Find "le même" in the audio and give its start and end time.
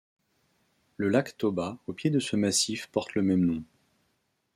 3.13-3.45